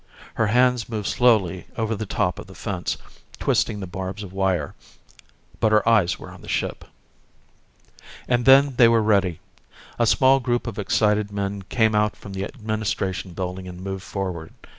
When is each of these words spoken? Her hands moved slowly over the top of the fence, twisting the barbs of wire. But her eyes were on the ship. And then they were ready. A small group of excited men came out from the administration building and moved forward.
Her 0.33 0.47
hands 0.47 0.89
moved 0.89 1.07
slowly 1.07 1.67
over 1.77 1.93
the 1.93 2.07
top 2.07 2.39
of 2.39 2.47
the 2.47 2.55
fence, 2.55 2.97
twisting 3.37 3.81
the 3.81 3.85
barbs 3.85 4.23
of 4.23 4.33
wire. 4.33 4.73
But 5.59 5.71
her 5.71 5.87
eyes 5.87 6.17
were 6.17 6.31
on 6.31 6.41
the 6.41 6.47
ship. 6.49 6.85
And 8.27 8.45
then 8.45 8.77
they 8.77 8.87
were 8.87 9.03
ready. 9.03 9.41
A 9.99 10.07
small 10.07 10.39
group 10.39 10.65
of 10.65 10.79
excited 10.79 11.31
men 11.31 11.61
came 11.61 11.93
out 11.93 12.15
from 12.15 12.33
the 12.33 12.45
administration 12.45 13.33
building 13.33 13.67
and 13.67 13.79
moved 13.79 14.01
forward. 14.01 14.53